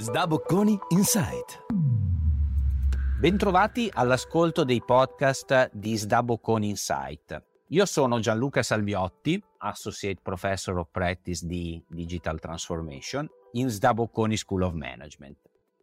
[0.00, 1.66] Sdabocconi Insight.
[3.20, 7.44] Bentrovati all'ascolto dei podcast di Sdabocconi Insight.
[7.66, 14.72] Io sono Gianluca Salviotti, Associate Professor of Practice di Digital Transformation in Sdabocconi School of
[14.72, 15.36] Management.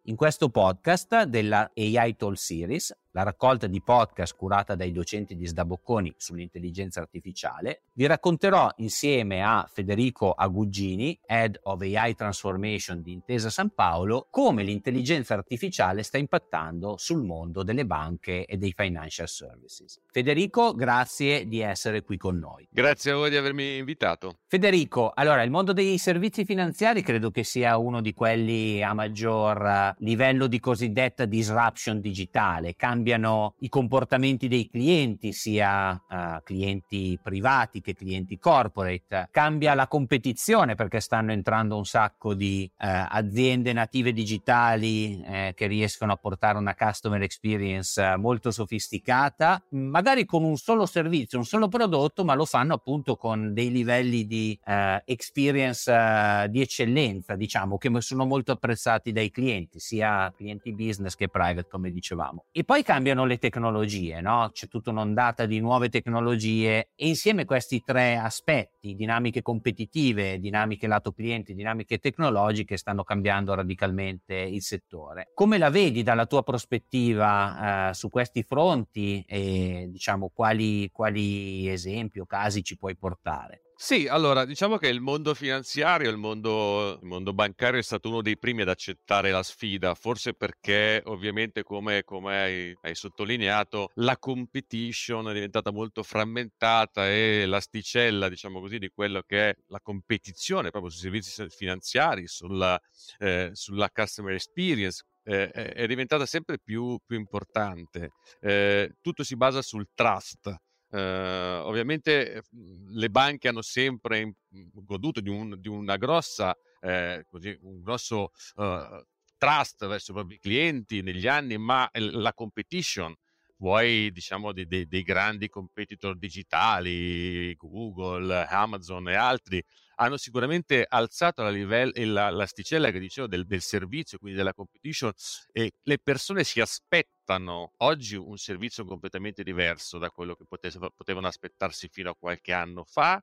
[0.06, 5.48] In questo podcast della AI Toll Series la raccolta di podcast curata dai docenti di
[5.48, 13.50] Sdabocconi sull'intelligenza artificiale, vi racconterò insieme a Federico Aguggini, Head of AI Transformation di Intesa
[13.50, 20.00] San Paolo, come l'intelligenza artificiale sta impattando sul mondo delle banche e dei financial services.
[20.12, 22.68] Federico, grazie di essere qui con noi.
[22.70, 24.42] Grazie a voi di avermi invitato.
[24.46, 29.66] Federico, allora il mondo dei servizi finanziari credo che sia uno di quelli a maggior
[29.66, 37.18] eh, livello di cosiddetta disruption digitale, cambia cambiano i comportamenti dei clienti, sia uh, clienti
[37.22, 43.72] privati che clienti corporate, cambia la competizione perché stanno entrando un sacco di uh, aziende
[43.72, 50.44] native digitali eh, che riescono a portare una customer experience uh, molto sofisticata, magari con
[50.44, 54.60] un solo servizio, un solo prodotto, ma lo fanno appunto con dei livelli di
[55.06, 61.68] experience di eccellenza, diciamo, che sono molto apprezzati dai clienti, sia clienti business che private,
[61.70, 62.46] come dicevamo.
[62.52, 64.50] E poi cambiano le tecnologie, no?
[64.54, 71.12] c'è tutta un'ondata di nuove tecnologie e insieme questi tre aspetti, dinamiche competitive, dinamiche lato
[71.12, 75.32] clienti, dinamiche tecnologiche, stanno cambiando radicalmente il settore.
[75.34, 82.20] Come la vedi dalla tua prospettiva eh, su questi fronti e diciamo quali, quali esempi
[82.20, 83.67] o casi ci puoi portare?
[83.80, 88.24] Sì, allora diciamo che il mondo finanziario, il mondo, il mondo bancario è stato uno
[88.24, 94.18] dei primi ad accettare la sfida, forse perché ovviamente come, come hai, hai, sottolineato la
[94.18, 100.72] competition è diventata molto frammentata e l'asticella, diciamo così, di quello che è la competizione
[100.72, 102.80] proprio sui servizi finanziari, sulla,
[103.20, 108.14] eh, sulla customer experience, eh, è diventata sempre più, più importante.
[108.40, 110.52] Eh, tutto si basa sul trust,
[110.90, 117.26] Uh, ovviamente mhmm, le banche hanno sempre mhmm, goduto di, un, di una grossa, eh,
[117.30, 119.04] così, un grosso uh,
[119.38, 123.14] trust verso i propri clienti negli anni, ma la competition,
[123.58, 129.64] vuoi diciamo dei, dei, dei grandi competitor digitali, Google, Amazon e altri,
[130.00, 135.12] hanno sicuramente alzato la livello, la, l'asticella che dicevo del, del, servizio, quindi della competition,
[135.52, 141.28] e le persone si aspettano oggi un servizio completamente diverso da quello che potevano, potevano
[141.28, 143.22] aspettarsi fino a qualche anno fa.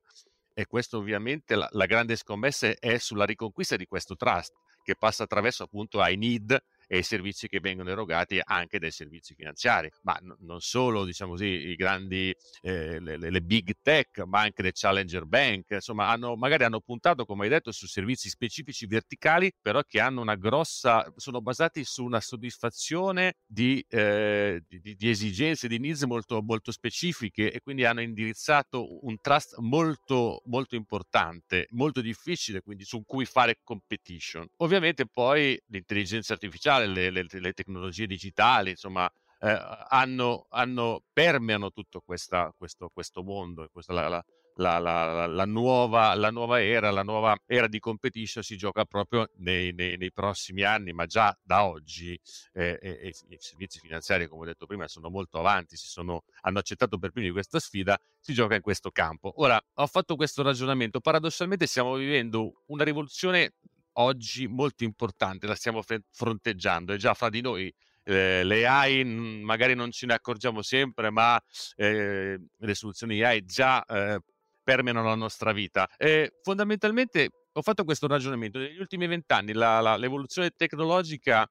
[0.57, 4.53] E questo ovviamente la, la grande scommessa è sulla riconquista di questo trust
[4.85, 6.57] che passa attraverso appunto I need
[6.87, 11.33] e i servizi che vengono erogati anche dai servizi finanziari, ma n- non solo diciamo
[11.33, 16.37] così i grandi eh, le, le, big tech, ma anche le challenger bank, insomma, hanno,
[16.37, 21.13] magari hanno puntato, come hai detto, su servizi specifici verticali, però che hanno una grossa,
[21.17, 27.53] sono basati su una soddisfazione di, eh, di, di esigenze, di needs molto, molto specifiche
[27.53, 33.59] e quindi hanno indirizzato un trust molto, molto importante, molto difficile, quindi su cui fare
[33.63, 34.47] competition.
[34.59, 39.59] Ovviamente poi l'intelligenza artificiale digitale, le, le, le tecnologie digitali, insomma, eh,
[39.89, 44.25] hanno, hanno, permeano tutto questa, questo, questo, mondo, questa, la,
[44.57, 49.73] la, la, nuova, la nuova era, la nuova era di competition si gioca proprio nei,
[49.73, 52.19] nei, nei prossimi anni, ma già da oggi
[52.53, 56.99] eh, eh, i servizi finanziari, come ho detto prima, sono molto avanti, sono, hanno accettato
[56.99, 59.33] per primi questa sfida, si gioca in questo campo.
[59.37, 63.55] Ora, ho fatto questo ragionamento, paradossalmente stiamo vivendo una rivoluzione
[63.95, 67.73] oggi molto importante, la stiamo fronteggiando, è già fra di noi.
[68.07, 71.41] Eh, le AI magari non ce ne accorgiamo sempre, ma
[71.77, 74.21] eh, le soluzioni AI già eh,
[74.63, 75.89] permeano la nostra vita.
[75.97, 78.59] E fondamentalmente ho fatto questo ragionamento.
[78.59, 81.49] Negli ultimi vent'anni l'evoluzione tecnologica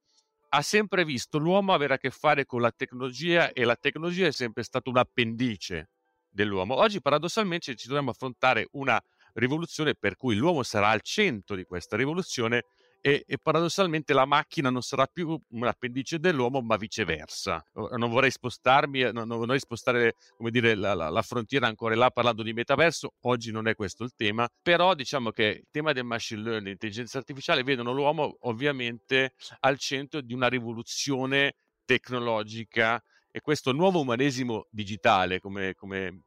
[0.55, 4.31] ha sempre visto l'uomo avere a che fare con la tecnologia e la tecnologia è
[4.31, 5.89] sempre stata un appendice
[6.29, 6.75] dell'uomo.
[6.75, 9.01] Oggi paradossalmente ci dobbiamo affrontare una
[9.34, 12.64] rivoluzione per cui l'uomo sarà al centro di questa rivoluzione
[13.06, 17.62] e, e, paradossalmente la macchina non sarà più un appendice dell'uomo, ma viceversa.
[17.74, 22.09] Non vorrei spostarmi, eh, non, non vorrei spostare dire, la, la, la, frontiera ancora là
[22.12, 26.06] parlando di metaverso, oggi non è questo il tema, però diciamo che il tema del
[26.06, 33.74] machine learning, l'intelligenza artificiale, vedono l'uomo ovviamente al centro di una rivoluzione tecnologica e questo
[33.74, 36.22] nuovo umanesimo digitale, come, come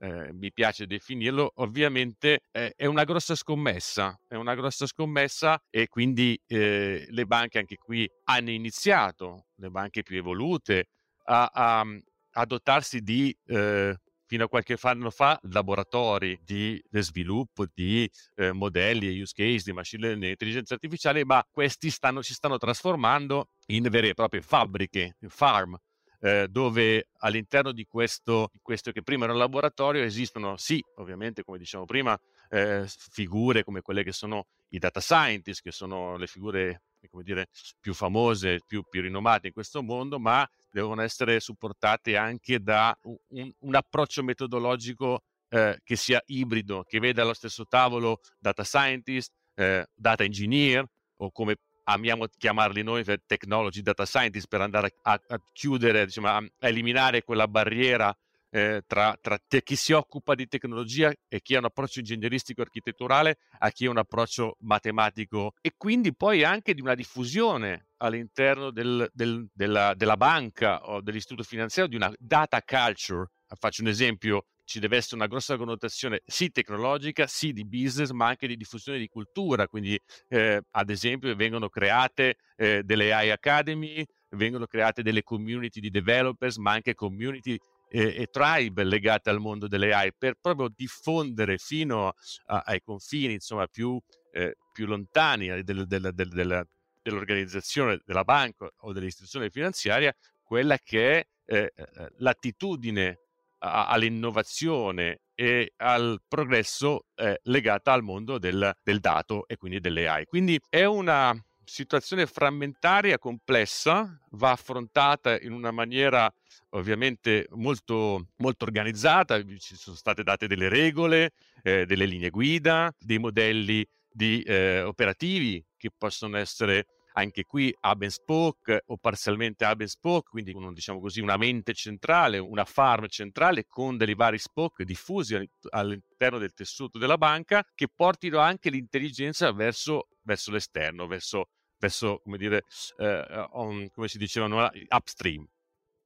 [0.00, 5.88] eh, mi piace definirlo, ovviamente eh, è una grossa scommessa, è una grossa scommessa e
[5.88, 10.86] quindi eh, le banche anche qui hanno iniziato, le banche più evolute,
[11.24, 11.84] a, a,
[12.32, 13.94] a dotarsi di, eh,
[14.24, 19.72] fino a qualche anno fa laboratori di, di sviluppo di eh, modelli, use case di
[19.72, 24.40] machine learning e intelligenza artificiale, ma questi stanno, si stanno trasformando in vere e proprie
[24.40, 25.76] fabbriche, farm,
[26.20, 31.58] eh, dove all'interno di questo, questo, che prima era un laboratorio esistono, sì, ovviamente, come
[31.58, 32.18] diciamo prima,
[32.50, 37.48] eh, figure come quelle che sono i data scientist, che sono le figure come dire,
[37.80, 43.50] più famose, più, più rinomate in questo mondo, ma devono essere supportate anche da un,
[43.58, 49.86] un approccio metodologico eh, che sia ibrido, che veda allo stesso tavolo data scientist, eh,
[49.94, 51.56] data engineer o come
[51.92, 57.48] amiamo chiamarli noi technology data scientist per andare a, a chiudere, diciamo, a, eliminare quella
[57.48, 58.16] barriera
[58.50, 62.60] eh, tra, tra te, chi si occupa di tecnologia e chi ha un approccio ingegneristico
[62.60, 68.70] architetturale a chi ha un approccio matematico e quindi poi anche di una diffusione all'interno
[68.70, 73.30] del, del, della, della banca o dell'istituto finanziario di una data culture.
[73.52, 78.28] Faccio un esempio, ci deve essere una grossa connotazione sì tecnologica, sì di business, ma
[78.28, 79.66] anche di diffusione di cultura.
[79.66, 84.06] Quindi, eh, ad esempio, vengono create eh, delle AI Academy,
[84.36, 87.58] vengono create delle community di developers, ma anche community
[87.88, 92.12] e, e tribe legate al mondo delle AI per proprio diffondere fino
[92.46, 94.00] a, ai confini insomma, più,
[94.30, 96.68] eh, più lontani del, del, del, del,
[97.02, 103.18] dell'organizzazione della banca o dell'istituzione finanziaria quella che è eh, eh l'attitudine
[103.60, 110.06] a, all'innovazione e al progresso eh, legata al mondo del, del dato e quindi delle
[110.06, 110.24] AI.
[110.26, 111.34] Quindi è una
[111.64, 116.30] situazione frammentaria, complessa, va affrontata in una maniera
[116.70, 121.30] ovviamente molto, molto organizzata, ci sono state date delle regole,
[121.62, 126.86] eh, delle linee guida, dei modelli di, eh, operativi che possono essere
[127.20, 131.36] anche qui hub and spoke o parzialmente hub and spoke, quindi un, diciamo così, una
[131.36, 135.36] mente centrale, una farm centrale con dei vari spoke diffusi
[135.70, 142.38] all'interno del tessuto della banca che portino anche l'intelligenza verso, verso l'esterno, verso, verso come
[142.38, 142.64] dire,
[142.98, 145.46] eh, on, come si dicevano, upstream.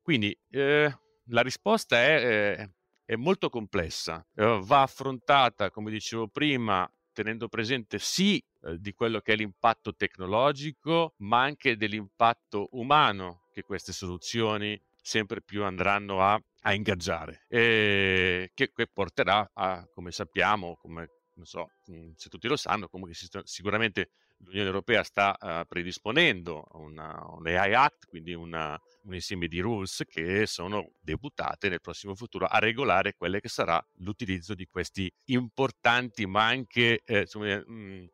[0.02, 0.94] Quindi eh,
[1.28, 2.70] la risposta è, eh,
[3.04, 9.20] è molto complessa, eh, va affrontata, come dicevo prima, tenendo presente sì eh, di quello
[9.20, 16.38] che è l'impatto tecnologico, ma anche dell'impatto umano che queste soluzioni sempre più andranno a,
[16.62, 22.48] a ingaggiare e che, che, porterà a, come sappiamo, come non so mm, se tutti
[22.48, 24.10] lo sanno, comunque sicuramente
[24.44, 30.04] l'Unione Europea sta uh, predisponendo una, un AI Act, quindi una, un insieme di rules
[30.08, 36.26] che sono deputate nel prossimo futuro a regolare quelle che sarà l'utilizzo di questi importanti
[36.26, 38.04] ma anche eh, insomma, mh, mm,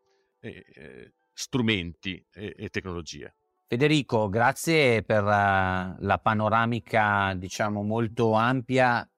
[0.40, 3.34] eh, eh, strumenti e, e, tecnologie.
[3.66, 9.08] Federico, grazie per uh, la panoramica diciamo molto ampia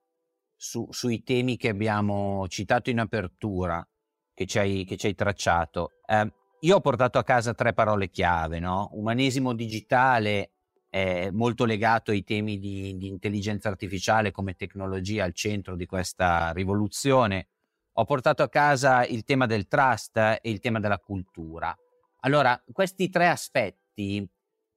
[0.55, 3.87] su, sui temi che abbiamo citato in apertura,
[4.35, 5.93] che ci hai, che ci hai tracciato.
[6.07, 6.33] Eh,
[6.65, 8.91] io ho portato a casa tre parole chiave, no?
[8.93, 10.53] Umanesimo digitale,
[10.89, 16.53] è molto legato ai temi di, di, intelligenza artificiale come tecnologia al centro di questa
[16.53, 17.49] rivoluzione.
[17.95, 21.75] Ho portato a casa il tema del trust e il tema della cultura.
[22.21, 24.29] Allora, questi tre aspetti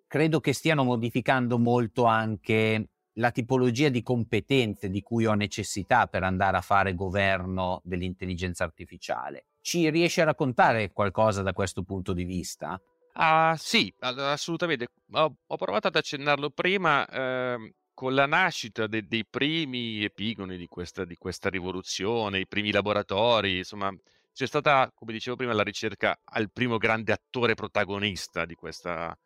[0.08, 6.24] credo che stiano modificando molto anche la tipologia di competenze di cui ho necessità per
[6.24, 9.48] andare a fare governo dell'intelligenza artificiale.
[9.62, 12.80] Ci riesci a raccontare qualcosa da questo punto di vista?
[13.14, 14.88] Ah, sì, assolutamente.
[15.14, 20.68] Ho, ho provato ad accennarlo prima ehm, con la nascita de- dei primi epigoni di
[20.68, 23.90] questa, di questa rivoluzione, i primi laboratori, insomma,
[24.34, 29.18] c'è stata, come dicevo prima, la ricerca al primo grande attore protagonista di questa,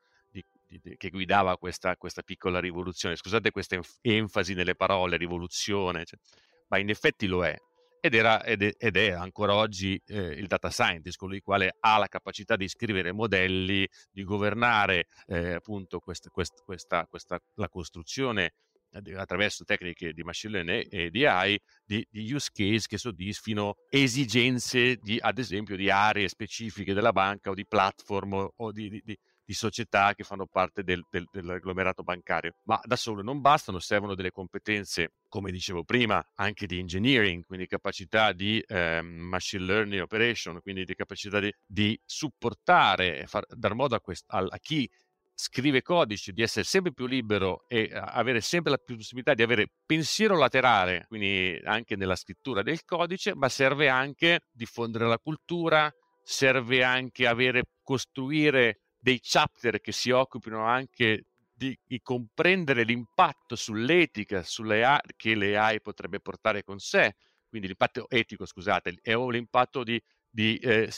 [0.98, 3.16] che guidava questa, questa piccola rivoluzione.
[3.16, 6.20] Scusate questa enf- enfasi nelle parole, rivoluzione, cioè,
[6.68, 7.56] ma in effetti lo è
[8.02, 11.76] ed, era, ed, è, ed è ancora oggi eh, il data scientist, colui il quale
[11.80, 17.68] ha la capacità di scrivere modelli, di governare eh, appunto questa, questa, questa, questa, la
[17.68, 18.54] costruzione
[18.92, 23.76] eh, attraverso tecniche di machine learning e di AI di, di, use case che soddisfino
[23.90, 29.02] esigenze di, ad esempio di aree specifiche della banca o di platform o, o di,
[29.04, 29.18] di,
[29.50, 32.54] di società che fanno parte del, del, dell'agglomerato bancario.
[32.66, 37.66] Ma da solo non bastano, servono delle competenze, come dicevo prima, anche di engineering, quindi
[37.66, 43.96] capacità di eh, machine learning operation, quindi di capacità di, di supportare, far, dar modo
[43.96, 44.88] a, quest, a, a chi
[45.34, 50.38] scrive codici, di essere sempre più libero e avere sempre la possibilità di avere pensiero
[50.38, 55.92] laterale, quindi anche nella scrittura del codice, ma serve anche diffondere la cultura,
[56.22, 64.44] serve anche avere, costruire dei chapter che si occupino anche di, di comprendere l'impatto sull'etica
[64.44, 67.16] sulle A, che le AI potrebbe portare con sé,
[67.48, 70.90] quindi l'impatto etico, scusate, e o l'impatto di, di eh,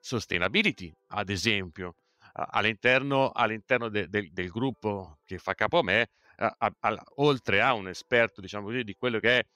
[0.00, 1.96] sustainability, ad esempio,
[2.32, 7.74] all'interno, all'interno de, de, del gruppo che fa capo a me, a, a, oltre a
[7.74, 9.46] un esperto, diciamo così, di quello che è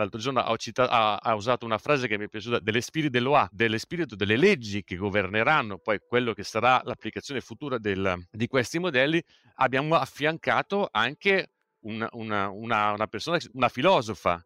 [0.00, 3.12] l'altro giorno ha, citato, ha, ha, usato una frase che mi è piaciuta, delle spirito
[3.12, 8.46] dell'OA, dello spirito delle leggi che governeranno poi quello che sarà l'applicazione futura del, di
[8.46, 9.22] questi modelli,
[9.56, 14.44] abbiamo affiancato anche una, una, una, una persona, una filosofa.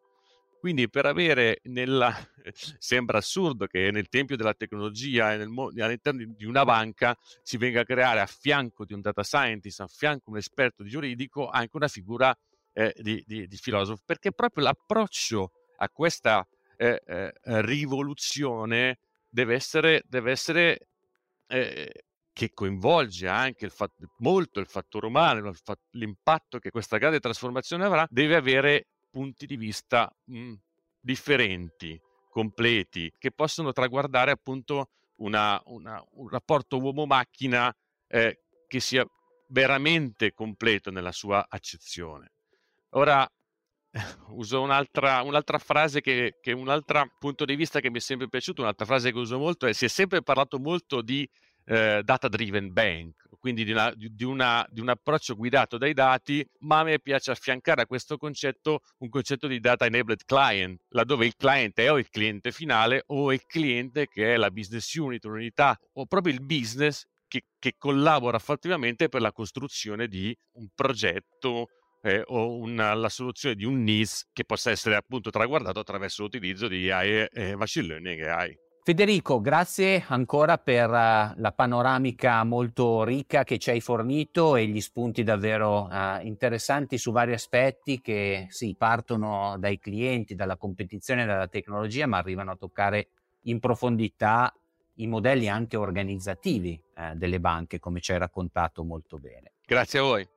[0.58, 2.14] Quindi per avere nella...
[2.78, 7.82] sembra assurdo che nel tempio della tecnologia e nel, all'interno di una banca si venga
[7.82, 11.48] a creare a fianco di un data scientist, a fianco di un esperto di giuridico,
[11.48, 12.34] anche una figura
[12.74, 20.02] eh, di, di, di, filosofo, perché proprio l'approccio a questa eh, eh, rivoluzione deve essere,
[20.06, 20.88] deve essere
[21.46, 26.98] eh, che coinvolge anche il fatto, molto il fattore umano, il fatto, l'impatto che questa
[26.98, 30.54] grande trasformazione avrà, deve avere punti di vista mh,
[31.00, 34.88] differenti, completi, che possono traguardare appunto
[35.18, 37.72] una, una, un rapporto uomo-macchina
[38.08, 39.06] eh, che sia
[39.48, 42.33] veramente completo nella sua accezione.
[42.96, 43.28] Ora
[44.30, 48.28] uso un'altra, un'altra frase che, che un altro punto di vista che mi è sempre
[48.28, 51.28] piaciuto, un'altra frase che uso molto è si è sempre parlato molto di
[51.66, 56.46] eh, data driven bank, quindi di, una, di, una, di, un approccio guidato dai dati,
[56.60, 61.26] ma a me piace affiancare a questo concetto un concetto di data enabled client, laddove
[61.26, 65.24] il client è o il cliente finale o il cliente che è la business unit,
[65.24, 71.68] un'unità o proprio il business che, che collabora fattivamente per la costruzione di un progetto
[72.04, 76.68] eh, o una, la soluzione di un NIS che possa essere appunto traguardato attraverso l'utilizzo
[76.68, 78.58] di AI e machine learning e AI.
[78.86, 84.82] Federico, grazie ancora per uh, la panoramica molto ricca che ci hai fornito e gli
[84.82, 91.48] spunti davvero uh, interessanti su vari aspetti che sì, partono dai clienti, dalla competizione, dalla
[91.48, 93.08] tecnologia, ma arrivano a toccare
[93.44, 94.54] in profondità
[94.96, 99.52] i modelli anche organizzativi uh, delle banche, come ci hai raccontato molto bene.
[99.64, 100.33] Grazie a voi.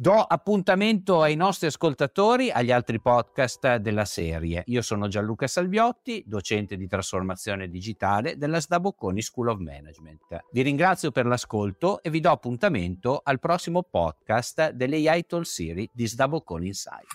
[0.00, 4.62] Do appuntamento ai nostri ascoltatori agli altri podcast della serie.
[4.68, 10.44] Io sono Gianluca Salviotti, docente di trasformazione digitale della Sdabocconi School of Management.
[10.52, 16.06] Vi ringrazio per l'ascolto e vi do appuntamento al prossimo podcast dell'AI Toll Series di
[16.06, 17.06] Sdabocconi Insight.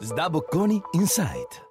[0.00, 1.69] Sdabocconi Insight